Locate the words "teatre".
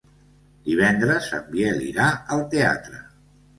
2.57-3.07